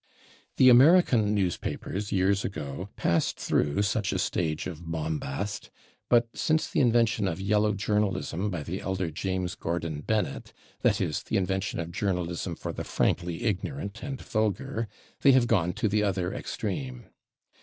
[0.57, 5.69] "The American newspapers, years ago, passed through such a stage of bombast,
[6.09, 11.21] but since the invention of yellow journalism by the elder James Gordon Bennett that is,
[11.21, 14.87] the invention of journalism for the frankly ignorant and vulgar
[15.19, 17.05] they have gone to the other extreme.